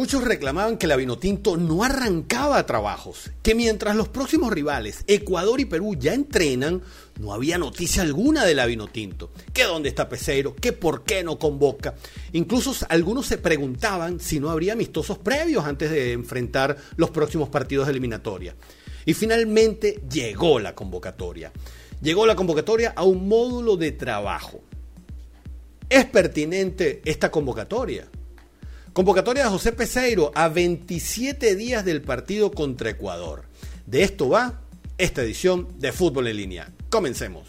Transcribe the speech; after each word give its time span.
Muchos 0.00 0.24
reclamaban 0.24 0.78
que 0.78 0.86
la 0.86 0.96
Vinotinto 0.96 1.58
no 1.58 1.84
arrancaba 1.84 2.64
trabajos, 2.64 3.32
que 3.42 3.54
mientras 3.54 3.94
los 3.94 4.08
próximos 4.08 4.50
rivales, 4.50 5.04
Ecuador 5.06 5.60
y 5.60 5.66
Perú, 5.66 5.94
ya 5.94 6.14
entrenan, 6.14 6.80
no 7.18 7.34
había 7.34 7.58
noticia 7.58 8.00
alguna 8.00 8.46
de 8.46 8.54
la 8.54 8.64
Vinotinto, 8.64 9.30
que 9.52 9.64
dónde 9.64 9.90
está 9.90 10.08
Peseiro, 10.08 10.54
que 10.54 10.72
por 10.72 11.04
qué 11.04 11.22
no 11.22 11.38
convoca. 11.38 11.96
Incluso 12.32 12.74
algunos 12.88 13.26
se 13.26 13.36
preguntaban 13.36 14.20
si 14.20 14.40
no 14.40 14.48
habría 14.48 14.72
amistosos 14.72 15.18
previos 15.18 15.66
antes 15.66 15.90
de 15.90 16.12
enfrentar 16.12 16.78
los 16.96 17.10
próximos 17.10 17.50
partidos 17.50 17.86
de 17.86 17.90
eliminatoria. 17.90 18.56
Y 19.04 19.12
finalmente 19.12 20.00
llegó 20.10 20.60
la 20.60 20.74
convocatoria. 20.74 21.52
Llegó 22.00 22.24
la 22.24 22.36
convocatoria 22.36 22.94
a 22.96 23.04
un 23.04 23.28
módulo 23.28 23.76
de 23.76 23.92
trabajo. 23.92 24.62
¿Es 25.90 26.06
pertinente 26.06 27.02
esta 27.04 27.30
convocatoria? 27.30 28.08
Convocatoria 28.92 29.44
de 29.44 29.50
José 29.50 29.70
Peseiro 29.70 30.32
a 30.34 30.48
27 30.48 31.54
días 31.54 31.84
del 31.84 32.02
partido 32.02 32.50
contra 32.50 32.90
Ecuador. 32.90 33.44
De 33.86 34.02
esto 34.02 34.28
va 34.28 34.62
esta 34.98 35.22
edición 35.22 35.68
de 35.78 35.92
Fútbol 35.92 36.26
en 36.26 36.36
línea. 36.36 36.72
Comencemos. 36.88 37.46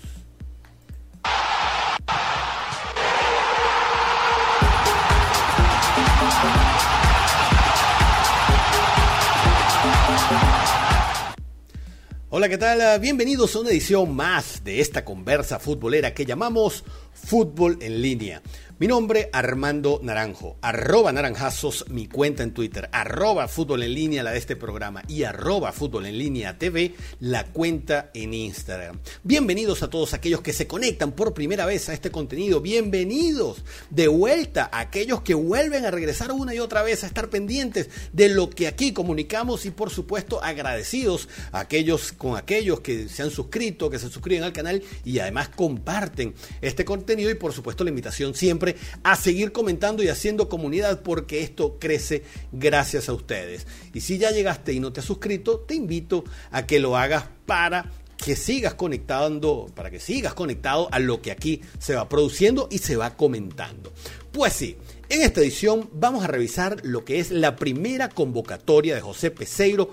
Hola, 12.30 12.48
¿qué 12.48 12.58
tal? 12.58 13.00
Bienvenidos 13.00 13.56
a 13.56 13.60
una 13.60 13.72
edición 13.72 14.16
más 14.16 14.64
de 14.64 14.80
esta 14.80 15.04
conversa 15.04 15.60
futbolera 15.60 16.14
que 16.14 16.26
llamamos 16.26 16.86
Fútbol 17.24 17.78
en 17.82 18.02
línea. 18.02 18.42
Mi 18.82 18.88
nombre, 18.88 19.30
Armando 19.32 20.00
Naranjo, 20.02 20.58
arroba 20.60 21.12
naranjazos, 21.12 21.86
mi 21.90 22.08
cuenta 22.08 22.42
en 22.42 22.52
Twitter, 22.52 22.90
arroba 22.92 23.48
fútbol 23.48 23.84
en 23.84 23.94
línea, 23.94 24.24
la 24.24 24.32
de 24.32 24.40
este 24.40 24.56
programa, 24.56 25.04
y 25.08 25.22
arroba 25.22 25.72
fútbol 25.72 26.08
en 26.08 26.18
línea 26.18 26.58
TV, 26.58 26.96
la 27.20 27.46
cuenta 27.46 28.10
en 28.16 28.34
Instagram. 28.34 29.00
Bienvenidos 29.22 29.84
a 29.84 29.90
todos 29.92 30.16
aquellos 30.16 30.42
que 30.42 30.52
se 30.52 30.66
conectan 30.66 31.12
por 31.12 31.36
primera 31.36 31.68
vez 31.68 31.90
a 31.90 31.94
este 31.94 32.10
contenido, 32.10 32.60
bienvenidos 32.60 33.64
de 33.92 34.08
vuelta 34.08 34.68
a 34.74 34.80
aquellos 34.80 35.22
que 35.22 35.36
vuelven 35.36 35.86
a 35.86 35.92
regresar 35.92 36.32
una 36.32 36.56
y 36.56 36.60
otra 36.60 36.82
vez 36.82 37.04
a 37.04 37.08
estar 37.08 37.30
pendientes 37.30 37.88
de 38.14 38.30
lo 38.30 38.50
que 38.50 38.68
aquí 38.68 38.94
comunicamos. 38.94 39.68
Y 39.68 39.70
por 39.70 39.92
supuesto 39.92 40.44
agradecidos 40.44 41.30
a 41.52 41.60
aquellos 41.60 42.14
con 42.14 42.36
aquellos 42.36 42.80
que 42.80 43.08
se 43.10 43.22
han 43.22 43.30
suscrito, 43.30 43.92
que 43.92 44.00
se 44.00 44.10
suscriben 44.10 44.44
al 44.44 44.54
canal 44.54 44.82
y 45.06 45.20
además 45.20 45.50
comparten 45.50 46.34
este 46.62 46.84
contenido 46.84 47.11
y 47.20 47.36
por 47.36 47.54
supuesto 47.54 47.84
la 47.84 47.90
invitación 47.90 48.34
siempre 48.34 48.76
a 49.04 49.16
seguir 49.16 49.52
comentando 49.52 50.04
y 50.04 50.08
haciendo 50.08 50.50
comunidad 50.50 51.02
porque 51.02 51.42
esto 51.42 51.78
crece 51.80 52.24
gracias 52.52 53.10
a 53.10 53.14
ustedes. 53.14 53.68
Y 53.94 54.02
si 54.02 54.18
ya 54.18 54.32
llegaste 54.32 54.74
y 54.74 54.80
no 54.80 54.94
te 54.94 55.00
has 55.02 55.06
suscrito, 55.06 55.60
te 55.60 55.76
invito 55.76 56.24
a 56.52 56.66
que 56.66 56.80
lo 56.80 56.98
hagas 56.98 57.26
para 57.46 57.92
que 58.18 58.36
sigas 58.36 58.76
conectando, 58.76 59.68
para 59.76 59.90
que 59.90 60.00
sigas 60.00 60.34
conectado 60.34 60.88
a 60.92 61.00
lo 61.00 61.22
que 61.22 61.32
aquí 61.32 61.62
se 61.80 61.96
va 61.96 62.08
produciendo 62.08 62.68
y 62.70 62.78
se 62.78 62.96
va 62.96 63.16
comentando. 63.16 63.92
Pues 64.32 64.54
sí, 64.54 64.78
en 65.10 65.24
esta 65.24 65.42
edición 65.42 65.90
vamos 65.92 66.24
a 66.24 66.28
revisar 66.28 66.78
lo 66.84 67.04
que 67.04 67.20
es 67.20 67.32
la 67.32 67.56
primera 67.56 68.10
convocatoria 68.10 68.96
de 68.96 69.02
José 69.02 69.32
Peseiro 69.32 69.90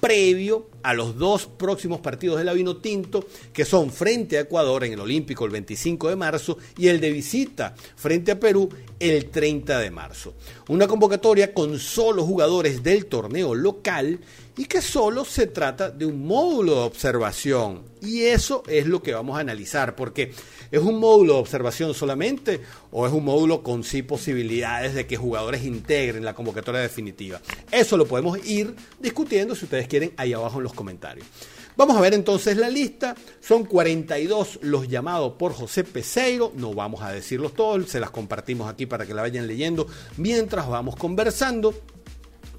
previo 0.00 0.68
a 0.82 0.94
los 0.94 1.16
dos 1.16 1.46
próximos 1.46 2.00
partidos 2.00 2.38
de 2.38 2.44
la 2.44 2.52
Vino 2.52 2.78
Tinto, 2.78 3.24
que 3.52 3.64
son 3.64 3.90
frente 3.90 4.38
a 4.38 4.42
Ecuador 4.42 4.84
en 4.84 4.94
el 4.94 5.00
Olímpico 5.00 5.44
el 5.44 5.50
25 5.50 6.08
de 6.08 6.16
marzo 6.16 6.58
y 6.78 6.88
el 6.88 7.00
de 7.00 7.10
visita 7.10 7.74
frente 7.96 8.32
a 8.32 8.40
Perú 8.40 8.68
el 8.98 9.26
30 9.26 9.78
de 9.78 9.90
marzo. 9.90 10.34
Una 10.68 10.88
convocatoria 10.88 11.52
con 11.52 11.78
solo 11.78 12.24
jugadores 12.24 12.82
del 12.82 13.06
torneo 13.06 13.54
local 13.54 14.20
y 14.60 14.66
que 14.66 14.82
solo 14.82 15.24
se 15.24 15.46
trata 15.46 15.88
de 15.88 16.04
un 16.04 16.26
módulo 16.26 16.74
de 16.74 16.80
observación. 16.82 17.80
Y 18.02 18.24
eso 18.24 18.62
es 18.68 18.84
lo 18.84 19.02
que 19.02 19.14
vamos 19.14 19.38
a 19.38 19.40
analizar, 19.40 19.96
porque 19.96 20.34
¿es 20.70 20.80
un 20.80 21.00
módulo 21.00 21.32
de 21.32 21.40
observación 21.40 21.94
solamente 21.94 22.60
o 22.90 23.06
es 23.06 23.12
un 23.14 23.24
módulo 23.24 23.62
con 23.62 23.84
sí 23.84 24.02
posibilidades 24.02 24.92
de 24.92 25.06
que 25.06 25.16
jugadores 25.16 25.64
integren 25.64 26.26
la 26.26 26.34
convocatoria 26.34 26.82
definitiva? 26.82 27.40
Eso 27.70 27.96
lo 27.96 28.04
podemos 28.04 28.36
ir 28.46 28.74
discutiendo 28.98 29.54
si 29.54 29.64
ustedes 29.64 29.88
quieren 29.88 30.12
ahí 30.18 30.34
abajo 30.34 30.58
en 30.58 30.64
los 30.64 30.74
comentarios. 30.74 31.26
Vamos 31.74 31.96
a 31.96 32.02
ver 32.02 32.12
entonces 32.12 32.58
la 32.58 32.68
lista. 32.68 33.14
Son 33.40 33.64
42 33.64 34.58
los 34.60 34.88
llamados 34.88 35.32
por 35.38 35.54
José 35.54 35.84
Peseiro. 35.84 36.52
No 36.54 36.74
vamos 36.74 37.00
a 37.00 37.10
decirlos 37.12 37.54
todos, 37.54 37.88
se 37.88 37.98
las 37.98 38.10
compartimos 38.10 38.68
aquí 38.68 38.84
para 38.84 39.06
que 39.06 39.14
la 39.14 39.22
vayan 39.22 39.46
leyendo 39.46 39.86
mientras 40.18 40.68
vamos 40.68 40.96
conversando 40.96 41.72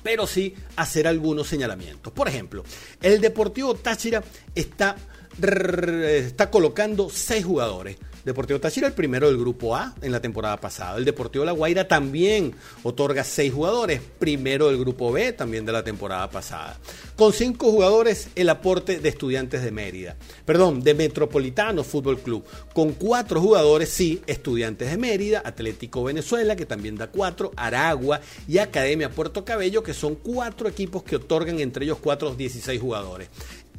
pero 0.03 0.27
sí 0.27 0.55
hacer 0.75 1.07
algunos 1.07 1.47
señalamientos. 1.47 2.13
Por 2.13 2.27
ejemplo, 2.27 2.63
el 3.01 3.21
Deportivo 3.21 3.75
Táchira 3.75 4.23
está, 4.55 4.95
está 5.41 6.49
colocando 6.49 7.09
seis 7.09 7.45
jugadores 7.45 7.97
Deportivo 8.25 8.59
Táchira 8.59 8.87
el 8.87 8.93
primero 8.93 9.27
del 9.27 9.37
grupo 9.37 9.75
A 9.75 9.95
en 10.01 10.11
la 10.11 10.21
temporada 10.21 10.57
pasada. 10.57 10.97
El 10.97 11.05
Deportivo 11.05 11.45
La 11.45 11.51
Guaira 11.51 11.87
también 11.87 12.53
otorga 12.83 13.23
seis 13.23 13.53
jugadores, 13.53 14.01
primero 14.19 14.67
del 14.67 14.77
grupo 14.77 15.11
B 15.11 15.33
también 15.33 15.65
de 15.65 15.71
la 15.71 15.83
temporada 15.83 16.29
pasada. 16.29 16.79
Con 17.15 17.33
cinco 17.33 17.71
jugadores 17.71 18.29
el 18.35 18.49
aporte 18.49 18.99
de 18.99 19.09
Estudiantes 19.09 19.63
de 19.63 19.71
Mérida, 19.71 20.15
perdón, 20.45 20.81
de 20.81 20.93
Metropolitano 20.93 21.83
Fútbol 21.83 22.19
Club. 22.19 22.43
Con 22.73 22.93
cuatro 22.93 23.41
jugadores, 23.41 23.89
sí, 23.89 24.21
Estudiantes 24.27 24.91
de 24.91 24.97
Mérida, 24.97 25.41
Atlético 25.43 26.03
Venezuela, 26.03 26.55
que 26.55 26.65
también 26.65 26.95
da 26.95 27.07
cuatro, 27.07 27.51
Aragua 27.55 28.21
y 28.47 28.57
Academia 28.57 29.09
Puerto 29.09 29.45
Cabello, 29.45 29.83
que 29.83 29.93
son 29.93 30.15
cuatro 30.15 30.67
equipos 30.67 31.03
que 31.03 31.17
otorgan 31.17 31.59
entre 31.59 31.85
ellos 31.85 31.97
cuatro 32.01 32.35
16 32.35 32.79
jugadores. 32.79 33.29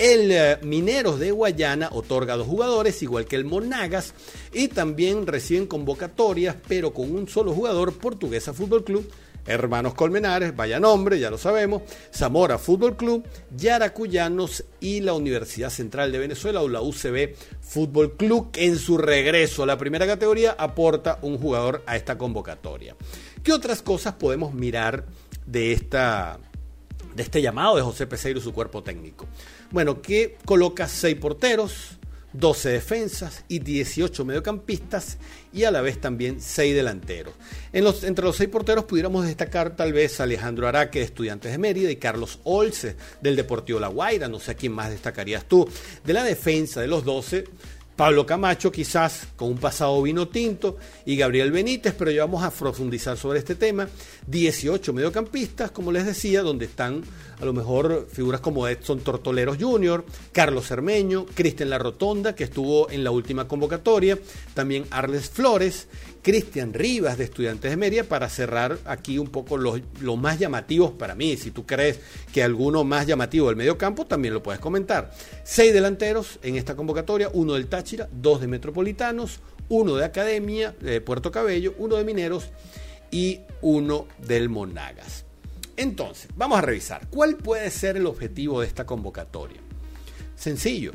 El 0.02 0.32
eh, 0.32 0.58
Mineros 0.62 1.20
de 1.20 1.30
Guayana 1.30 1.90
otorga 1.92 2.36
dos 2.36 2.48
jugadores, 2.48 3.00
igual 3.04 3.24
que 3.24 3.36
el 3.36 3.44
Monagas, 3.44 4.14
y 4.52 4.66
también 4.66 5.28
reciben 5.28 5.68
convocatorias, 5.68 6.56
pero 6.66 6.92
con 6.92 7.14
un 7.14 7.28
solo 7.28 7.52
jugador, 7.52 7.92
Portuguesa 7.92 8.52
Fútbol 8.52 8.82
Club, 8.82 9.08
Hermanos 9.46 9.94
Colmenares, 9.94 10.56
vaya 10.56 10.80
nombre, 10.80 11.20
ya 11.20 11.30
lo 11.30 11.38
sabemos, 11.38 11.82
Zamora 12.12 12.58
Fútbol 12.58 12.96
Club, 12.96 13.22
Yaracuyanos 13.56 14.64
y 14.80 15.02
la 15.02 15.12
Universidad 15.12 15.70
Central 15.70 16.10
de 16.10 16.18
Venezuela 16.18 16.62
o 16.62 16.68
la 16.68 16.80
UCB 16.80 17.36
Fútbol 17.60 18.16
Club, 18.16 18.50
que 18.50 18.66
en 18.66 18.78
su 18.78 18.98
regreso 18.98 19.62
a 19.62 19.66
la 19.66 19.78
primera 19.78 20.04
categoría 20.04 20.56
aporta 20.58 21.20
un 21.22 21.38
jugador 21.38 21.84
a 21.86 21.94
esta 21.94 22.18
convocatoria. 22.18 22.96
¿Qué 23.44 23.52
otras 23.52 23.82
cosas 23.82 24.14
podemos 24.14 24.52
mirar 24.52 25.06
de 25.46 25.70
esta 25.70 26.40
de 27.14 27.22
este 27.22 27.42
llamado 27.42 27.76
de 27.76 27.82
José 27.82 28.06
Peseiro 28.06 28.38
y 28.38 28.42
su 28.42 28.52
cuerpo 28.52 28.82
técnico. 28.82 29.26
Bueno, 29.70 30.00
que 30.02 30.36
coloca 30.44 30.88
seis 30.88 31.16
porteros, 31.16 31.98
12 32.32 32.70
defensas 32.70 33.44
y 33.48 33.58
18 33.58 34.24
mediocampistas 34.24 35.18
y 35.52 35.64
a 35.64 35.70
la 35.70 35.82
vez 35.82 36.00
también 36.00 36.40
6 36.40 36.74
delanteros. 36.74 37.34
En 37.72 37.84
los, 37.84 38.04
entre 38.04 38.24
los 38.24 38.36
6 38.36 38.48
porteros 38.48 38.84
pudiéramos 38.84 39.26
destacar 39.26 39.76
tal 39.76 39.92
vez 39.92 40.18
a 40.18 40.22
Alejandro 40.22 40.66
Araque 40.66 41.00
de 41.00 41.04
Estudiantes 41.04 41.52
de 41.52 41.58
Mérida 41.58 41.90
y 41.90 41.96
Carlos 41.96 42.40
Olce 42.44 42.96
del 43.20 43.36
Deportivo 43.36 43.80
La 43.80 43.88
Guaira, 43.88 44.28
no 44.28 44.40
sé 44.40 44.52
a 44.52 44.54
quién 44.54 44.72
más 44.72 44.90
destacarías 44.90 45.44
tú. 45.44 45.68
De 46.04 46.12
la 46.12 46.24
defensa 46.24 46.80
de 46.80 46.86
los 46.86 47.04
12 47.04 47.44
Pablo 48.02 48.26
Camacho 48.26 48.72
quizás 48.72 49.28
con 49.36 49.50
un 49.50 49.58
pasado 49.58 50.02
vino 50.02 50.26
tinto 50.26 50.76
y 51.06 51.14
Gabriel 51.14 51.52
Benítez, 51.52 51.94
pero 51.96 52.10
ya 52.10 52.24
vamos 52.24 52.42
a 52.42 52.50
profundizar 52.50 53.16
sobre 53.16 53.38
este 53.38 53.54
tema. 53.54 53.86
18 54.26 54.92
mediocampistas, 54.92 55.70
como 55.70 55.92
les 55.92 56.04
decía, 56.04 56.42
donde 56.42 56.64
están 56.64 57.04
a 57.42 57.44
lo 57.44 57.52
mejor 57.52 58.06
figuras 58.10 58.40
como 58.40 58.68
Edson 58.68 59.00
Tortoleros 59.00 59.56
Jr., 59.60 60.04
Carlos 60.30 60.68
Cermeño, 60.68 61.26
Cristian 61.34 61.70
La 61.70 61.78
Rotonda, 61.78 62.36
que 62.36 62.44
estuvo 62.44 62.88
en 62.88 63.02
la 63.02 63.10
última 63.10 63.48
convocatoria, 63.48 64.16
también 64.54 64.84
Arles 64.90 65.28
Flores, 65.28 65.88
Cristian 66.22 66.72
Rivas 66.72 67.18
de 67.18 67.24
Estudiantes 67.24 67.68
de 67.68 67.76
Mérida, 67.76 68.04
para 68.04 68.28
cerrar 68.28 68.78
aquí 68.84 69.18
un 69.18 69.26
poco 69.26 69.56
los, 69.56 69.80
más 70.18 70.38
llamativos 70.38 70.92
para 70.92 71.16
mí. 71.16 71.36
Si 71.36 71.50
tú 71.50 71.66
crees 71.66 71.98
que 72.32 72.44
alguno 72.44 72.84
más 72.84 73.08
llamativo 73.08 73.48
del 73.48 73.56
medio 73.56 73.76
campo, 73.76 74.06
también 74.06 74.34
lo 74.34 74.42
puedes 74.42 74.60
comentar. 74.60 75.12
Seis 75.42 75.72
delanteros 75.72 76.38
en 76.42 76.54
esta 76.54 76.76
convocatoria, 76.76 77.28
uno 77.32 77.54
del 77.54 77.66
Dos 78.12 78.40
de 78.40 78.46
Metropolitanos, 78.46 79.40
uno 79.68 79.96
de 79.96 80.04
Academia, 80.04 80.74
de 80.80 81.00
Puerto 81.00 81.30
Cabello, 81.30 81.74
uno 81.78 81.96
de 81.96 82.04
Mineros 82.04 82.50
y 83.10 83.40
uno 83.60 84.06
del 84.26 84.48
Monagas. 84.48 85.24
Entonces, 85.76 86.28
vamos 86.36 86.58
a 86.58 86.62
revisar. 86.62 87.08
¿Cuál 87.08 87.36
puede 87.36 87.70
ser 87.70 87.96
el 87.96 88.06
objetivo 88.06 88.60
de 88.60 88.66
esta 88.66 88.86
convocatoria? 88.86 89.60
Sencillo, 90.34 90.92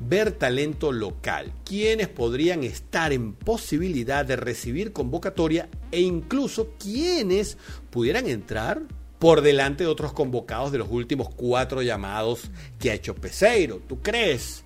ver 0.00 0.32
talento 0.32 0.92
local, 0.92 1.52
quienes 1.64 2.08
podrían 2.08 2.64
estar 2.64 3.12
en 3.12 3.32
posibilidad 3.32 4.24
de 4.24 4.36
recibir 4.36 4.92
convocatoria 4.92 5.68
e 5.90 6.00
incluso 6.00 6.74
quienes 6.78 7.58
pudieran 7.90 8.28
entrar 8.28 8.82
por 9.18 9.42
delante 9.42 9.84
de 9.84 9.90
otros 9.90 10.14
convocados 10.14 10.72
de 10.72 10.78
los 10.78 10.88
últimos 10.90 11.28
cuatro 11.28 11.82
llamados 11.82 12.50
que 12.78 12.90
ha 12.90 12.94
hecho 12.94 13.14
Peseiro. 13.14 13.80
¿Tú 13.86 14.00
crees? 14.00 14.64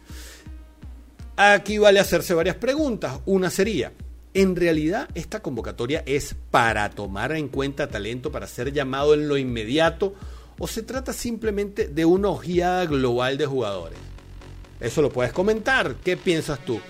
Aquí 1.36 1.78
vale 1.78 2.00
hacerse 2.00 2.34
varias 2.34 2.56
preguntas. 2.56 3.20
Una 3.26 3.50
sería, 3.50 3.92
¿En 4.36 4.56
realidad 4.56 5.08
esta 5.14 5.40
convocatoria 5.40 6.02
es 6.06 6.34
para 6.50 6.90
tomar 6.90 7.30
en 7.30 7.46
cuenta 7.46 7.88
talento, 7.88 8.32
para 8.32 8.48
ser 8.48 8.72
llamado 8.72 9.14
en 9.14 9.28
lo 9.28 9.36
inmediato, 9.36 10.16
o 10.58 10.66
se 10.66 10.82
trata 10.82 11.12
simplemente 11.12 11.86
de 11.86 12.04
una 12.04 12.30
ojeada 12.30 12.84
global 12.84 13.38
de 13.38 13.46
jugadores? 13.46 13.98
Eso 14.80 15.02
lo 15.02 15.10
puedes 15.12 15.32
comentar. 15.32 15.94
¿Qué 16.02 16.16
piensas 16.16 16.58
tú? 16.64 16.80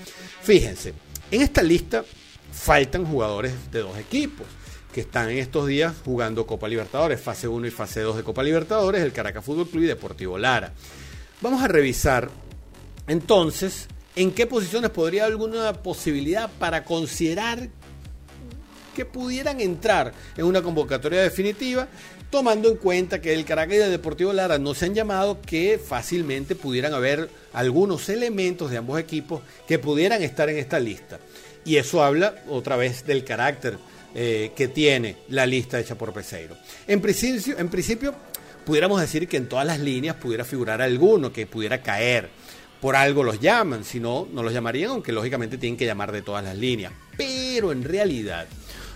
Fíjense, 0.41 0.94
en 1.31 1.43
esta 1.43 1.62
lista 1.62 2.02
faltan 2.50 3.05
jugadores 3.05 3.52
de 3.70 3.81
dos 3.81 3.99
equipos 3.99 4.46
que 4.94 5.02
están 5.02 5.29
en 5.29 5.37
estos 5.37 5.67
días 5.67 5.93
jugando 6.02 6.46
Copa 6.46 6.67
Libertadores, 6.67 7.20
fase 7.20 7.46
1 7.46 7.67
y 7.67 7.70
fase 7.70 8.00
2 8.00 8.17
de 8.17 8.23
Copa 8.25 8.43
Libertadores, 8.43 9.02
el 9.02 9.12
Caracas 9.12 9.44
Fútbol 9.44 9.69
Club 9.69 9.82
y 9.82 9.88
Deportivo 9.88 10.38
Lara. 10.38 10.73
Vamos 11.43 11.62
a 11.62 11.69
revisar 11.69 12.31
entonces 13.06 13.88
en 14.16 14.32
qué 14.32 14.46
posiciones 14.46 14.90
podría 14.90 15.25
haber 15.25 15.32
alguna 15.32 15.72
posibilidad 15.72 16.50
para 16.58 16.84
considerar 16.84 17.69
que 18.94 19.05
pudieran 19.05 19.61
entrar 19.61 20.12
en 20.37 20.44
una 20.44 20.62
convocatoria 20.62 21.20
definitiva, 21.22 21.88
tomando 22.31 22.69
en 22.69 22.76
cuenta 22.76 23.20
que 23.20 23.34
el 23.34 23.44
Caracas 23.44 23.76
y 23.76 23.81
el 23.81 23.90
Deportivo 23.90 24.32
Lara 24.32 24.58
no 24.58 24.75
se 24.75 24.87
han 24.87 24.94
llamado, 24.94 25.40
que 25.40 25.81
fácilmente 25.84 26.55
pudieran 26.55 26.94
haber 26.94 27.28
algunos 27.52 28.08
elementos 28.08 28.70
de 28.70 28.78
ambos 28.78 28.99
equipos 29.00 29.43
que 29.66 29.78
pudieran 29.78 30.22
estar 30.22 30.49
en 30.49 30.58
esta 30.58 30.78
lista. 30.78 31.19
Y 31.64 31.76
eso 31.76 32.02
habla 32.02 32.37
otra 32.49 32.76
vez 32.76 33.06
del 33.06 33.25
carácter 33.25 33.78
eh, 34.14 34.52
que 34.55 34.69
tiene 34.69 35.17
la 35.28 35.46
lista 35.46 35.81
hecha 35.81 35.96
por 35.96 36.12
Peseiro. 36.12 36.56
En 36.87 37.00
principio, 37.00 37.58
en 37.58 37.69
principio, 37.69 38.14
pudiéramos 38.64 39.00
decir 39.00 39.26
que 39.28 39.37
en 39.37 39.49
todas 39.49 39.67
las 39.67 39.81
líneas 39.81 40.17
pudiera 40.17 40.44
figurar 40.44 40.82
alguno 40.82 41.32
que 41.32 41.46
pudiera 41.46 41.82
caer. 41.82 42.31
Por 42.84 42.96
algo 42.96 43.25
los 43.25 43.40
llaman, 43.40 43.82
si 43.82 43.98
no, 43.98 44.28
no 44.31 44.42
los 44.42 44.52
llamarían, 44.52 44.90
aunque 44.90 45.10
lógicamente 45.10 45.56
tienen 45.56 45.78
que 45.78 45.86
llamar 45.86 46.12
de 46.12 46.20
todas 46.20 46.44
las 46.44 46.54
líneas. 46.54 46.92
Pero 47.16 47.72
en 47.72 47.82
realidad, 47.82 48.46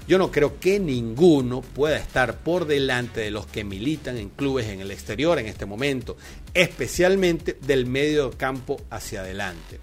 yo 0.06 0.18
no 0.18 0.30
creo 0.30 0.60
que 0.60 0.78
ninguno 0.78 1.62
pueda 1.62 1.96
estar 1.96 2.40
por 2.40 2.66
delante 2.66 3.22
de 3.22 3.30
los 3.30 3.46
que 3.46 3.64
militan 3.64 4.18
en 4.18 4.28
clubes 4.28 4.66
en 4.66 4.82
el 4.82 4.90
exterior 4.90 5.38
en 5.38 5.46
este 5.46 5.64
momento, 5.64 6.18
especialmente 6.52 7.56
del 7.62 7.86
medio 7.86 8.30
campo 8.32 8.78
hacia 8.90 9.20
adelante 9.20 9.80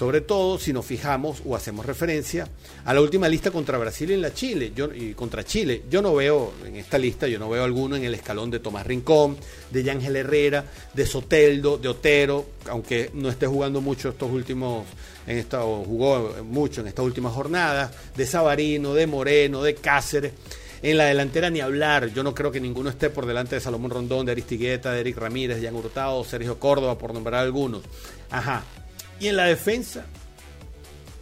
sobre 0.00 0.22
todo 0.22 0.58
si 0.58 0.72
nos 0.72 0.86
fijamos 0.86 1.42
o 1.44 1.54
hacemos 1.54 1.84
referencia 1.84 2.48
a 2.86 2.94
la 2.94 3.02
última 3.02 3.28
lista 3.28 3.50
contra 3.50 3.76
Brasil 3.76 4.10
y 4.10 4.16
la 4.16 4.32
Chile, 4.32 4.72
yo, 4.74 4.88
y 4.94 5.12
contra 5.12 5.44
Chile. 5.44 5.82
Yo 5.90 6.00
no 6.00 6.14
veo 6.14 6.54
en 6.64 6.76
esta 6.76 6.96
lista, 6.96 7.28
yo 7.28 7.38
no 7.38 7.50
veo 7.50 7.62
alguno 7.62 7.96
en 7.96 8.04
el 8.04 8.14
escalón 8.14 8.50
de 8.50 8.60
Tomás 8.60 8.86
Rincón, 8.86 9.36
de 9.70 9.82
Yángel 9.82 10.16
Herrera, 10.16 10.64
de 10.94 11.04
Soteldo, 11.04 11.76
de 11.76 11.88
Otero, 11.88 12.46
aunque 12.70 13.10
no 13.12 13.28
esté 13.28 13.46
jugando 13.46 13.82
mucho 13.82 14.08
estos 14.08 14.30
últimos, 14.30 14.86
en 15.26 15.36
esta, 15.36 15.64
o 15.66 15.84
jugó 15.84 16.34
mucho 16.44 16.80
en 16.80 16.86
estas 16.86 17.04
últimas 17.04 17.34
jornadas, 17.34 17.92
de 18.16 18.24
Sabarino, 18.24 18.94
de 18.94 19.06
Moreno, 19.06 19.62
de 19.62 19.74
Cáceres. 19.74 20.32
En 20.80 20.96
la 20.96 21.04
delantera 21.04 21.50
ni 21.50 21.60
hablar, 21.60 22.10
yo 22.14 22.22
no 22.22 22.34
creo 22.34 22.50
que 22.50 22.58
ninguno 22.58 22.88
esté 22.88 23.10
por 23.10 23.26
delante 23.26 23.56
de 23.56 23.60
Salomón 23.60 23.90
Rondón, 23.90 24.24
de 24.24 24.32
Aristigueta, 24.32 24.92
de 24.92 25.00
Eric 25.00 25.18
Ramírez, 25.18 25.60
de 25.60 25.66
Jan 25.66 25.76
Hurtado, 25.76 26.24
Sergio 26.24 26.58
Córdoba, 26.58 26.96
por 26.96 27.12
nombrar 27.12 27.42
algunos. 27.42 27.82
Ajá, 28.30 28.64
y 29.20 29.28
en 29.28 29.36
la 29.36 29.44
defensa, 29.44 30.04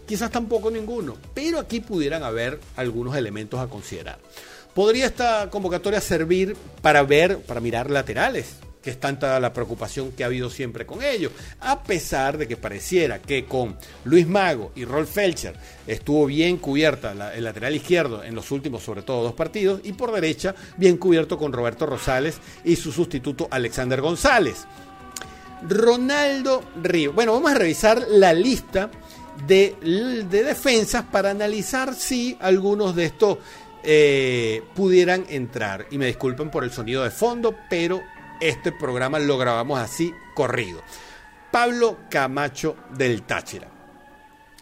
quizás 0.07 0.31
tampoco 0.31 0.71
ninguno, 0.71 1.17
pero 1.35 1.59
aquí 1.59 1.81
pudieran 1.81 2.23
haber 2.23 2.59
algunos 2.77 3.17
elementos 3.17 3.61
a 3.61 3.67
considerar. 3.67 4.19
¿Podría 4.75 5.07
esta 5.07 5.51
convocatoria 5.51 6.01
servir 6.01 6.57
para 6.81 7.03
ver, 7.03 7.41
para 7.41 7.61
mirar 7.61 7.91
laterales? 7.91 8.55
que 8.83 8.91
es 8.91 9.01
tanta 9.01 9.41
la 9.41 9.53
preocupación 9.53 10.13
que 10.13 10.23
ha 10.23 10.27
habido 10.27 10.51
siempre 10.51 10.87
con 10.87 11.03
ellos, 11.03 11.33
a 11.61 11.83
pesar 11.83 12.39
de 12.39 12.47
que 12.47 12.57
pareciera 12.57 13.21
que 13.21 13.45
con 13.45 13.77
Luis 14.05 14.27
Mago 14.27 14.73
y 14.77 14.85
Rolf 14.85 15.11
Felcher 15.11 15.55
estuvo 15.87 16.27
bien 16.27 16.59
cubierta 16.59 17.33
el 17.35 17.45
lateral 17.45 17.75
izquierdo 17.75 18.23
en 18.23 18.35
los 18.35 18.51
últimos, 18.51 18.83
sobre 18.83 19.03
todo, 19.03 19.23
dos 19.23 19.35
partidos, 19.35 19.81
y 19.85 19.93
por 19.93 20.13
derecha 20.13 20.55
bien 20.77 20.97
cubierto 20.97 21.39
con 21.39 21.53
Roberto 21.53 21.87
Rosales 21.87 22.39
y 22.65 22.77
su 22.77 22.93
sustituto 22.93 23.49
Alexander 23.51 24.01
González. 24.01 24.67
Ronaldo 25.63 26.63
Río. 26.83 27.13
Bueno, 27.13 27.33
vamos 27.33 27.51
a 27.53 27.55
revisar 27.55 28.05
la 28.09 28.33
lista 28.33 28.91
de, 29.47 29.77
defensas 30.31 31.05
para 31.05 31.31
analizar 31.31 31.95
si 31.95 32.37
algunos 32.41 32.95
de 32.95 33.05
estos 33.05 33.39
eh, 33.83 34.63
pudieran 34.75 35.25
entrar. 35.29 35.87
Y 35.91 35.99
me 35.99 36.07
disculpen 36.07 36.51
por 36.51 36.65
el 36.65 36.71
sonido 36.71 37.05
de 37.05 37.11
fondo, 37.11 37.55
pero 37.71 38.03
este 38.41 38.73
programa 38.73 39.19
lo 39.19 39.39
grabamos 39.39 39.79
así 39.79 40.13
corrido. 40.35 40.83
Pablo 41.51 41.99
Camacho 42.11 42.77
del 42.97 43.23
Táchira. 43.23 43.69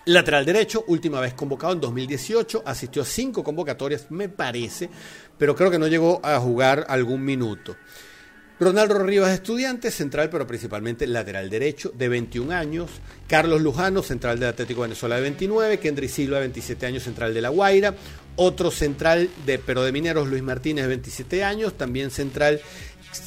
Lateral 0.06 0.44
derecho, 0.46 0.84
última 0.87 1.19
vez 1.19 1.34
convocado 1.34 1.72
en 1.72 1.81
2018, 1.81 2.62
asistió 2.64 3.02
a 3.02 3.04
cinco 3.04 3.43
convocatorias, 3.43 4.08
me 4.10 4.28
parece, 4.28 4.88
pero 5.37 5.56
creo 5.56 5.69
que 5.69 5.81
no 5.81 5.88
llegó 5.88 6.20
a 6.22 6.38
jugar 6.38 6.87
algún 6.88 7.25
minuto. 7.25 7.75
Ronaldo 8.58 8.99
Rivas, 9.00 9.32
estudiante, 9.32 9.91
central, 9.91 10.31
pero 10.31 10.47
principalmente 10.47 11.06
lateral 11.06 11.50
derecho, 11.50 11.93
de 11.94 12.08
21 12.08 12.55
años. 12.55 12.91
Carlos 13.29 13.61
Lujano, 13.61 14.03
central 14.03 14.41
del 14.41 14.49
Atlético 14.49 14.81
Venezuela, 14.81 15.17
de 15.17 15.23
29. 15.23 15.79
Kendry 15.79 16.08
Silva, 16.08 16.38
27 16.38 16.87
años, 16.87 17.03
central 17.03 17.35
de 17.35 17.43
La 17.43 17.50
Guaira. 17.50 17.94
Otro 18.37 18.70
central, 18.70 19.29
de, 19.44 19.58
pero 19.58 19.82
de 19.82 19.93
Mineros, 19.93 20.29
Luis 20.29 20.43
Martínez, 20.43 20.85
de 20.85 20.88
27 20.88 21.44
años. 21.44 21.75
También 21.75 22.11
central, 22.11 22.62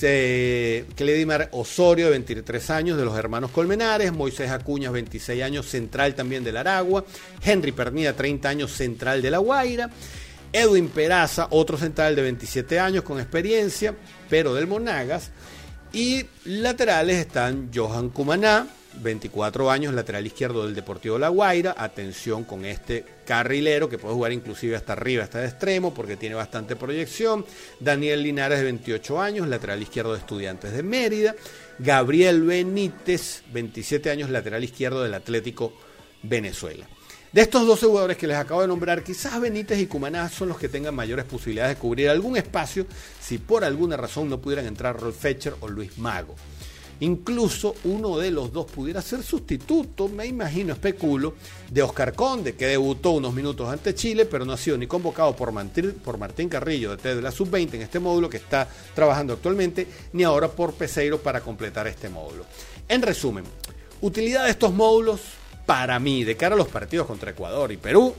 eh, 0.02 0.86
Osorio, 1.52 2.06
de 2.06 2.12
23 2.12 2.70
años, 2.72 2.98
de 2.98 3.06
los 3.06 3.16
hermanos 3.16 3.52
Colmenares. 3.52 4.12
Moisés 4.12 4.50
Acuñas, 4.50 4.92
26 4.92 5.44
años, 5.44 5.68
central 5.68 6.16
también 6.16 6.44
del 6.44 6.58
Aragua. 6.58 7.06
Henry 7.44 7.72
Pernida, 7.72 8.14
30 8.14 8.50
años, 8.50 8.72
central 8.72 9.22
de 9.22 9.30
La 9.30 9.38
Guaira. 9.38 9.92
Edwin 10.51 10.90
Peraza, 10.90 11.48
otro 11.51 11.78
central 11.78 12.16
de 12.16 12.24
27 12.24 12.80
años 12.80 13.04
con 13.04 13.19
experiencia, 13.19 13.96
pero 14.30 14.54
del 14.54 14.68
Monagas. 14.68 15.31
Y 15.92 16.25
laterales 16.46 17.18
están 17.18 17.72
Johan 17.74 18.10
Cumaná, 18.10 18.68
24 19.01 19.69
años, 19.69 19.94
lateral 19.94 20.25
izquierdo 20.25 20.66
del 20.66 20.75
Deportivo 20.75 21.18
La 21.18 21.30
Guaira. 21.30 21.75
Atención 21.78 22.44
con 22.44 22.66
este 22.66 23.06
carrilero 23.25 23.90
que 23.90 23.98
puede 23.98 24.16
jugar 24.16 24.31
inclusive 24.31 24.75
hasta 24.75 24.94
arriba, 24.94 25.24
hasta 25.24 25.40
de 25.40 25.48
extremo, 25.48 25.94
porque 25.94 26.18
tiene 26.18 26.36
bastante 26.36 26.75
proyección. 26.75 27.45
Daniel 27.80 28.24
Linares, 28.24 28.60
de 28.60 28.66
28 28.66 29.22
años, 29.22 29.48
lateral 29.48 29.81
izquierdo 29.81 30.13
de 30.13 30.19
Estudiantes 30.19 30.74
de 30.74 30.84
Mérida. 30.84 31.36
Gabriel 31.78 32.44
Benítez, 32.44 33.44
27 33.52 34.10
años, 34.10 34.30
lateral 34.30 34.63
izquierdo 34.63 35.04
del 35.04 35.13
Atlético 35.13 35.74
Venezuela. 36.24 36.88
De 37.31 37.42
estos 37.42 37.68
dos 37.68 37.80
jugadores 37.80 38.18
que 38.18 38.26
les 38.26 38.38
acabo 38.38 38.62
de 38.62 38.68
nombrar, 38.68 39.04
quizás 39.04 39.40
Benítez 39.40 39.80
y 39.80 39.86
Cumaná 39.86 40.30
son 40.30 40.50
los 40.50 40.57
que 40.57 40.68
tengan 40.68 40.95
mayores 40.95 41.26
posibilidades 41.26 41.76
de 41.76 41.80
cubrir 41.80 42.09
algún 42.09 42.36
espacio 42.36 42.88
si 43.21 43.38
por 43.38 43.64
alguna 43.64 43.95
razón 43.98 44.28
no 44.30 44.42
pudieran 44.42 44.66
entrar 44.66 45.00
Rolf 45.00 45.16
Fetcher 45.16 45.54
o 45.59 45.68
Luis 45.68 45.95
Mago. 46.00 46.33
Incluso 47.02 47.76
uno 47.83 48.18
de 48.18 48.31
los 48.31 48.52
dos 48.52 48.66
pudiera 48.66 49.04
ser 49.04 49.21
sustituto, 49.21 50.09
me 50.09 50.26
imagino, 50.26 50.74
especulo, 50.74 51.36
de 51.69 51.83
Oscar 51.83 52.16
Conde, 52.16 52.56
que 52.56 52.66
debutó 52.66 53.12
unos 53.12 53.31
minutos 53.31 53.69
ante 53.69 53.94
Chile, 53.94 54.26
pero 54.26 54.44
no 54.44 54.54
ha 54.54 54.57
sido 54.57 54.80
ni 54.80 54.88
convocado 54.88 55.36
por 55.36 55.52
Martín, 55.52 56.02
por 56.04 56.18
Martín 56.18 56.50
Carrillo 56.50 56.98
de 56.98 57.21
la 57.21 57.31
Sub-20 57.31 57.76
en 57.76 57.83
este 57.83 58.00
módulo 58.00 58.28
que 58.28 58.38
está 58.38 58.68
trabajando 58.95 59.33
actualmente, 59.33 59.88
ni 60.14 60.24
ahora 60.24 60.48
por 60.48 60.74
Peseiro 60.74 61.19
para 61.19 61.42
completar 61.42 61.86
este 61.86 62.09
módulo. 62.09 62.45
En 62.88 63.04
resumen, 63.04 63.45
utilidad 64.02 64.45
de 64.45 64.50
estos 64.50 64.74
módulos, 64.74 65.21
para 65.69 65.99
mí, 65.99 66.23
de 66.23 66.35
cara 66.35 66.56
a 66.56 66.57
los 66.57 66.68
partidos 66.68 67.06
contra 67.06 67.30
Ecuador 67.30 67.71
y 67.71 67.78
Perú, 67.78 68.16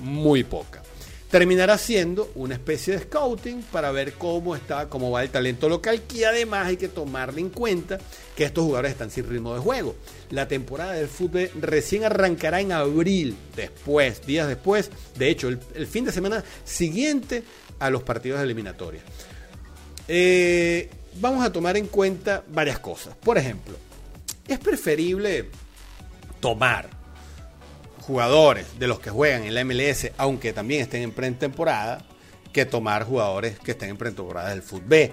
muy 0.00 0.44
poca. 0.44 0.80
Terminará 1.28 1.76
siendo 1.76 2.30
una 2.36 2.54
especie 2.54 2.92
de 2.92 3.02
scouting 3.02 3.62
para 3.62 3.90
ver 3.90 4.12
cómo 4.12 4.54
está, 4.54 4.88
cómo 4.88 5.10
va 5.10 5.24
el 5.24 5.30
talento 5.30 5.68
local, 5.68 6.02
que 6.02 6.24
además 6.24 6.68
hay 6.68 6.76
que 6.76 6.86
tomarle 6.86 7.40
en 7.40 7.50
cuenta 7.50 7.98
que 8.36 8.44
estos 8.44 8.62
jugadores 8.62 8.92
están 8.92 9.10
sin 9.10 9.28
ritmo 9.28 9.52
de 9.54 9.58
juego. 9.58 9.96
La 10.30 10.46
temporada 10.46 10.92
del 10.92 11.08
fútbol 11.08 11.50
recién 11.60 12.04
arrancará 12.04 12.60
en 12.60 12.70
abril, 12.70 13.34
después, 13.56 14.24
días 14.24 14.46
después, 14.46 14.92
de 15.18 15.30
hecho, 15.30 15.48
el, 15.48 15.86
fin 15.88 16.04
de 16.04 16.12
semana 16.12 16.44
siguiente 16.64 17.42
a 17.80 17.90
los 17.90 18.04
partidos 18.04 18.40
eliminatorios. 18.40 19.02
Eh, 20.06 20.88
vamos 21.20 21.44
a 21.44 21.50
tomar 21.50 21.76
en 21.76 21.88
cuenta 21.88 22.44
varias 22.46 22.78
cosas. 22.78 23.16
Por 23.16 23.36
ejemplo, 23.36 23.74
es 24.46 24.60
preferible 24.60 25.50
tomar 26.42 26.90
jugadores 28.00 28.78
de 28.78 28.88
los 28.88 28.98
que 28.98 29.10
juegan 29.10 29.44
en 29.44 29.54
la 29.54 29.64
MLS, 29.64 30.10
aunque 30.18 30.52
también 30.52 30.82
estén 30.82 31.02
en 31.02 31.12
pretemporada, 31.12 32.04
que 32.52 32.66
tomar 32.66 33.04
jugadores 33.04 33.58
que 33.60 33.70
estén 33.70 33.90
en 33.90 33.96
pretemporada 33.96 34.50
del 34.50 34.60
fútbol. 34.60 35.12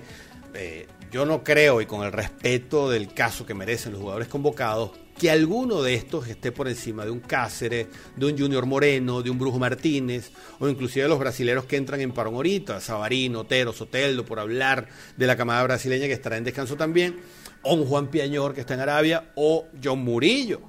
Eh, 0.56 0.88
yo 1.12 1.26
no 1.26 1.44
creo, 1.44 1.82
y 1.82 1.86
con 1.86 2.04
el 2.04 2.12
respeto 2.12 2.90
del 2.90 3.14
caso 3.14 3.46
que 3.46 3.54
merecen 3.54 3.94
los 3.94 4.02
jugadores 4.02 4.28
convocados, 4.28 4.92
que 5.18 5.30
alguno 5.30 5.84
de 5.84 5.94
estos 5.96 6.28
esté 6.28 6.52
por 6.52 6.68
encima 6.68 7.06
de 7.06 7.12
un 7.12 7.20
Cáceres, 7.20 7.88
de 8.16 8.26
un 8.26 8.38
Junior 8.38 8.66
Moreno, 8.66 9.22
de 9.22 9.30
un 9.30 9.38
Brujo 9.38 9.60
Martínez, 9.60 10.32
o 10.60 10.68
inclusive 10.68 11.04
de 11.04 11.10
los 11.10 11.20
brasileros 11.20 11.66
que 11.66 11.78
entran 11.78 12.02
en 12.02 12.12
parón 12.12 12.36
ahorita, 12.36 12.80
Sabarino, 12.80 13.42
Otero, 13.42 13.72
Soteldo, 13.72 14.26
por 14.26 14.40
hablar 14.40 14.88
de 15.16 15.28
la 15.28 15.36
camada 15.36 15.62
brasileña 15.64 16.08
que 16.08 16.14
estará 16.14 16.38
en 16.38 16.44
descanso 16.44 16.76
también, 16.76 17.18
o 17.62 17.76
un 17.76 17.86
Juan 17.86 18.08
Piañor 18.08 18.56
que 18.56 18.62
está 18.62 18.74
en 18.74 18.80
Arabia, 18.80 19.32
o 19.36 19.68
John 19.84 20.00
Murillo 20.00 20.69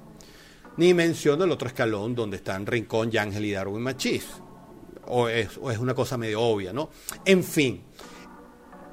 Ni 0.81 0.95
menciono 0.95 1.43
el 1.43 1.51
otro 1.51 1.67
escalón 1.67 2.15
donde 2.15 2.37
están 2.37 2.65
Rincón, 2.65 3.11
Yángel 3.11 3.45
y 3.45 3.51
Darwin 3.51 3.83
Machís. 3.83 4.25
O 5.05 5.27
es, 5.29 5.59
una 5.79 5.93
cosa 5.93 6.17
medio 6.17 6.41
obvia, 6.41 6.73
¿no? 6.73 6.89
En 7.23 7.43
fin, 7.43 7.83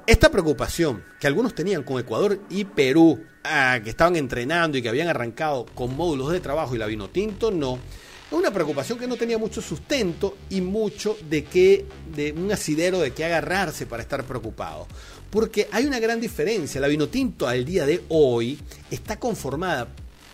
esta 0.05 0.29
preocupación 0.29 1.03
que 1.19 1.25
algunos 1.25 1.55
tenían 1.55 1.81
con 1.81 1.99
Ecuador 1.99 2.41
y 2.51 2.65
Perú, 2.65 3.19
ah, 3.43 3.79
que 3.83 3.89
estaban 3.89 4.15
entrenando 4.17 4.77
y 4.77 4.83
que 4.83 4.89
habían 4.89 5.07
arrancado 5.07 5.65
con 5.73 5.95
módulos 5.97 6.31
de 6.31 6.39
trabajo 6.39 6.75
y 6.75 6.77
la 6.77 6.85
vino 6.85 7.09
tinto, 7.09 7.49
no. 7.49 7.79
Es 8.27 8.37
una 8.37 8.53
preocupación 8.53 8.99
que 8.99 9.07
no 9.07 9.15
tenía 9.15 9.39
mucho 9.39 9.59
sustento 9.59 10.37
y 10.51 10.61
mucho 10.61 11.17
de 11.27 11.43
que, 11.45 11.87
de 12.13 12.33
un 12.33 12.51
asidero 12.51 12.99
de 12.99 13.13
que 13.13 13.25
agarrarse 13.25 13.87
para 13.87 14.03
estar 14.03 14.23
preocupado. 14.25 14.85
Porque 15.31 15.67
hay 15.71 15.87
una 15.87 15.97
gran 15.97 16.21
diferencia. 16.21 16.79
La 16.79 16.87
vino 16.87 17.09
tinto 17.09 17.47
al 17.47 17.65
día 17.65 17.87
de 17.87 18.03
hoy 18.09 18.59
está 18.91 19.19
conformada 19.19 19.87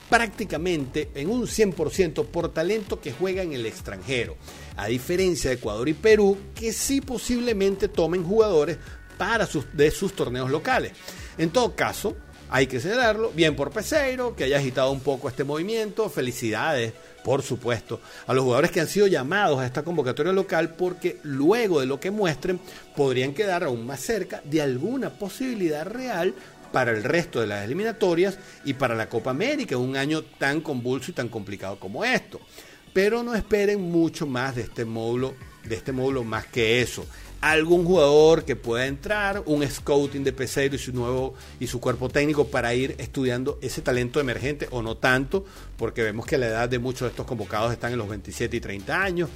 prácticamente 0.09 1.09
en 1.15 1.29
un 1.29 1.43
100% 1.43 2.25
por 2.25 2.53
talento 2.53 2.99
que 2.99 3.11
juega 3.11 3.41
en 3.41 3.53
el 3.53 3.65
extranjero, 3.65 4.35
a 4.77 4.87
diferencia 4.87 5.49
de 5.49 5.57
Ecuador 5.57 5.89
y 5.89 5.93
Perú, 5.93 6.37
que 6.53 6.73
sí 6.73 7.01
posiblemente 7.01 7.87
tomen 7.87 8.23
jugadores 8.23 8.77
para 9.17 9.45
sus, 9.45 9.65
de 9.75 9.91
sus 9.91 10.13
torneos 10.13 10.51
locales. 10.51 10.93
En 11.37 11.49
todo 11.49 11.75
caso, 11.75 12.15
hay 12.49 12.67
que 12.67 12.79
señalarlo, 12.79 13.31
bien 13.31 13.55
por 13.55 13.71
Peseiro, 13.71 14.35
que 14.35 14.43
haya 14.43 14.57
agitado 14.57 14.91
un 14.91 14.99
poco 14.99 15.27
este 15.27 15.43
movimiento, 15.43 16.09
felicidades, 16.09 16.93
por 17.23 17.41
supuesto, 17.41 17.99
a 18.27 18.33
los 18.35 18.43
jugadores 18.43 18.69
que 18.69 18.79
han 18.79 18.87
sido 18.87 19.07
llamados 19.07 19.59
a 19.59 19.65
esta 19.65 19.81
convocatoria 19.81 20.31
local, 20.31 20.75
porque 20.75 21.17
luego 21.23 21.79
de 21.79 21.87
lo 21.87 21.99
que 21.99 22.11
muestren, 22.11 22.59
podrían 22.95 23.33
quedar 23.33 23.63
aún 23.63 23.85
más 23.85 23.99
cerca 23.99 24.41
de 24.43 24.61
alguna 24.61 25.09
posibilidad 25.09 25.85
real 25.87 26.35
para 26.75 26.91
el 26.91 27.05
resto 27.05 27.39
de 27.39 27.47
las 27.47 27.63
eliminatorias 27.63 28.37
y 28.65 28.73
para 28.73 28.95
la 28.95 29.07
Copa 29.07 29.29
América, 29.29 29.77
un 29.77 29.95
año 29.95 30.23
tan 30.23 30.59
convulso 30.59 31.09
y 31.09 31.13
tan 31.13 31.29
complicado 31.29 31.79
como 31.79 32.03
esto. 32.03 32.41
Pero 32.91 33.23
no 33.23 33.33
esperen 33.33 33.79
mucho 33.79 34.27
más 34.27 34.57
de 34.57 34.63
este 34.63 34.83
módulo, 34.83 35.35
de 35.63 35.73
este 35.73 35.93
módulo 35.93 36.25
más 36.25 36.47
que 36.47 36.81
eso. 36.81 37.05
Algún 37.39 37.85
jugador 37.85 38.43
que 38.43 38.57
pueda 38.57 38.87
entrar, 38.87 39.41
un 39.45 39.65
scouting 39.65 40.25
de 40.25 40.33
Peseiro 40.33 40.75
y 40.75 40.79
su 40.79 40.91
nuevo 40.91 41.35
y 41.61 41.67
su 41.67 41.79
cuerpo 41.79 42.09
técnico 42.09 42.47
para 42.47 42.75
ir 42.75 42.95
estudiando 42.97 43.57
ese 43.61 43.81
talento 43.81 44.19
emergente 44.19 44.67
o 44.71 44.81
no 44.81 44.97
tanto, 44.97 45.45
porque 45.77 46.03
vemos 46.03 46.25
que 46.25 46.37
la 46.37 46.47
edad 46.47 46.67
de 46.67 46.79
muchos 46.79 47.03
de 47.03 47.11
estos 47.11 47.25
convocados 47.25 47.71
están 47.71 47.93
en 47.93 47.99
los 47.99 48.09
27 48.09 48.57
y 48.57 48.59
30 48.59 49.01
años 49.01 49.29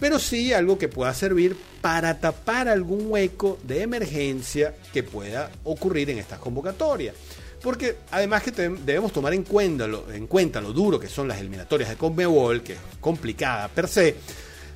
pero 0.00 0.18
sí 0.18 0.52
algo 0.52 0.78
que 0.78 0.88
pueda 0.88 1.12
servir 1.14 1.56
para 1.80 2.18
tapar 2.18 2.68
algún 2.68 3.06
hueco 3.10 3.58
de 3.62 3.82
emergencia 3.82 4.74
que 4.92 5.02
pueda 5.02 5.50
ocurrir 5.64 6.10
en 6.10 6.18
estas 6.18 6.40
convocatorias. 6.40 7.14
Porque 7.62 7.96
además 8.10 8.42
que 8.42 8.50
debemos 8.50 9.12
tomar 9.12 9.34
en 9.34 9.42
cuenta, 9.42 9.86
lo, 9.86 10.10
en 10.10 10.26
cuenta 10.26 10.62
lo 10.62 10.72
duro 10.72 10.98
que 10.98 11.08
son 11.08 11.28
las 11.28 11.38
eliminatorias 11.38 11.90
de 11.90 11.96
Conmebol, 11.96 12.62
que 12.62 12.72
es 12.72 12.78
complicada 13.00 13.68
per 13.68 13.86
se, 13.86 14.16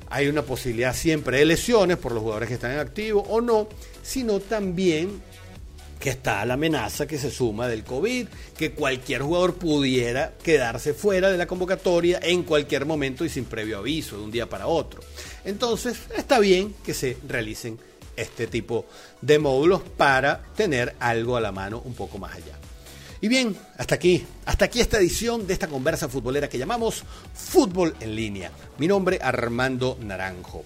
hay 0.09 0.27
una 0.27 0.43
posibilidad 0.43 0.93
siempre 0.93 1.39
de 1.39 1.45
lesiones 1.45 1.97
por 1.97 2.11
los 2.11 2.21
jugadores 2.21 2.47
que 2.47 2.55
están 2.55 2.71
en 2.71 2.79
activo 2.79 3.21
o 3.21 3.41
no, 3.41 3.67
sino 4.03 4.39
también 4.39 5.19
que 6.05 6.11
está 6.11 6.45
la 6.45 6.53
amenaza 6.53 7.07
que 7.07 7.17
se 7.17 7.31
suma 7.31 7.67
del 7.67 7.83
COVID, 7.83 8.27
que 8.55 8.73
cualquier 8.73 9.23
jugador 9.23 9.55
pudiera 9.55 10.35
quedarse 10.43 10.93
fuera 10.93 11.31
de 11.31 11.37
la 11.39 11.47
convocatoria 11.47 12.19
en 12.21 12.43
cualquier 12.43 12.85
momento 12.85 13.25
y 13.25 13.29
sin 13.29 13.45
previo 13.45 13.79
aviso 13.79 14.15
de 14.15 14.23
un 14.23 14.29
día 14.29 14.47
para 14.47 14.67
otro. 14.67 15.01
Entonces, 15.45 15.97
está 16.15 16.37
bien 16.37 16.75
que 16.85 16.93
se 16.93 17.17
realicen 17.27 17.79
este 18.15 18.45
tipo 18.45 18.85
de 19.19 19.39
módulos 19.39 19.81
para 19.81 20.43
tener 20.55 20.95
algo 20.99 21.37
a 21.37 21.41
la 21.41 21.51
mano 21.51 21.81
un 21.83 21.95
poco 21.95 22.19
más 22.19 22.35
allá. 22.35 22.55
Y 23.19 23.27
bien, 23.27 23.57
hasta 23.75 23.95
aquí, 23.95 24.23
hasta 24.45 24.65
aquí 24.65 24.81
esta 24.81 24.99
edición 24.99 25.47
de 25.47 25.53
esta 25.53 25.67
conversa 25.67 26.07
futbolera 26.07 26.47
que 26.47 26.59
llamamos 26.59 27.03
Fútbol 27.33 27.95
en 27.99 28.15
línea. 28.15 28.51
Mi 28.77 28.85
nombre 28.87 29.17
Armando 29.19 29.97
Naranjo. 29.99 30.65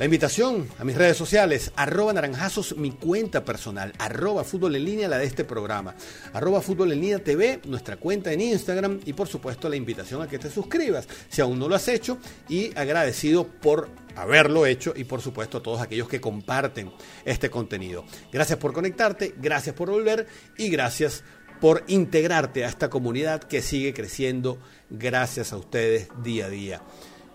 La 0.00 0.06
invitación 0.06 0.66
a 0.78 0.84
mis 0.84 0.96
redes 0.96 1.18
sociales, 1.18 1.72
arroba 1.76 2.14
naranjazos, 2.14 2.74
mi 2.78 2.90
cuenta 2.90 3.44
personal, 3.44 3.92
arroba 3.98 4.44
fútbol 4.44 4.74
en 4.76 4.86
línea, 4.86 5.08
la 5.08 5.18
de 5.18 5.26
este 5.26 5.44
programa, 5.44 5.94
arroba 6.32 6.62
fútbol 6.62 6.92
en 6.92 7.02
línea 7.02 7.18
TV, 7.18 7.60
nuestra 7.66 7.98
cuenta 7.98 8.32
en 8.32 8.40
Instagram 8.40 9.00
y 9.04 9.12
por 9.12 9.28
supuesto 9.28 9.68
la 9.68 9.76
invitación 9.76 10.22
a 10.22 10.26
que 10.26 10.38
te 10.38 10.48
suscribas 10.48 11.06
si 11.28 11.42
aún 11.42 11.58
no 11.58 11.68
lo 11.68 11.74
has 11.74 11.86
hecho 11.86 12.16
y 12.48 12.74
agradecido 12.78 13.46
por 13.46 13.90
haberlo 14.16 14.64
hecho 14.64 14.94
y 14.96 15.04
por 15.04 15.20
supuesto 15.20 15.58
a 15.58 15.62
todos 15.62 15.82
aquellos 15.82 16.08
que 16.08 16.18
comparten 16.18 16.90
este 17.26 17.50
contenido. 17.50 18.06
Gracias 18.32 18.58
por 18.58 18.72
conectarte, 18.72 19.34
gracias 19.36 19.74
por 19.74 19.90
volver 19.90 20.26
y 20.56 20.70
gracias 20.70 21.24
por 21.60 21.84
integrarte 21.88 22.64
a 22.64 22.70
esta 22.70 22.88
comunidad 22.88 23.42
que 23.42 23.60
sigue 23.60 23.92
creciendo 23.92 24.58
gracias 24.88 25.52
a 25.52 25.58
ustedes 25.58 26.08
día 26.22 26.46
a 26.46 26.48
día. 26.48 26.82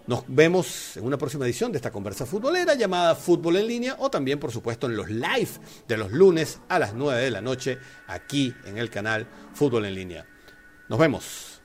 Nos 0.08 0.24
vemos 0.28 0.98
en 0.98 1.04
una 1.04 1.18
próxima 1.18 1.46
edición 1.46 1.72
de 1.72 1.78
esta 1.78 1.92
conversa 1.92 2.28
futbolera 2.28 2.76
llamada 2.76 3.16
Fútbol 3.16 3.58
en 3.58 3.66
línea 3.66 3.96
o 3.98 4.12
también, 4.12 4.40
por 4.40 4.52
supuesto, 4.52 4.86
en 4.86 4.96
los 4.96 5.10
live 5.10 5.50
de 5.88 5.98
los 5.98 6.12
lunes 6.12 6.60
a 6.70 6.78
las 6.78 6.94
9 6.94 7.24
de 7.24 7.32
la 7.32 7.42
noche 7.42 7.80
aquí 8.06 8.54
en 8.66 8.78
el 8.78 8.92
canal 8.92 9.28
Fútbol 9.54 9.86
en 9.86 9.96
línea. 9.96 10.26
Nos 10.90 11.00
vemos. 11.00 11.62